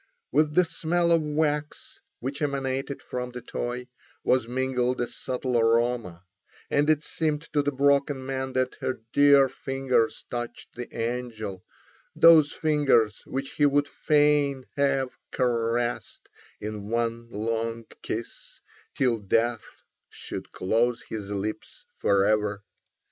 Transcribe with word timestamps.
With 0.31 0.55
the 0.55 0.65
smell 0.65 1.11
of 1.11 1.21
wax, 1.21 1.99
which 2.21 2.41
emanated 2.41 3.03
from 3.03 3.29
the 3.29 3.41
toy, 3.41 3.85
was 4.23 4.47
mingled 4.47 4.99
a 4.99 5.05
subtle 5.07 5.59
aroma, 5.59 6.25
and 6.71 6.89
it 6.89 7.03
seemed 7.03 7.43
to 7.53 7.61
the 7.61 7.71
broken 7.71 8.25
man 8.25 8.53
that 8.53 8.73
her 8.81 8.99
dear 9.13 9.47
fingers 9.47 10.25
touched 10.31 10.73
the 10.73 10.91
angel, 10.97 11.63
those 12.15 12.51
fingers 12.51 13.21
which 13.27 13.51
he 13.51 13.67
would 13.67 13.87
fain 13.87 14.65
have 14.75 15.15
caressed 15.31 16.29
in 16.59 16.89
one 16.89 17.29
long 17.29 17.85
kiss, 18.01 18.59
till 18.95 19.19
death 19.19 19.83
should 20.09 20.51
close 20.51 21.03
his 21.03 21.29
lips 21.29 21.85
forever. 21.93 22.63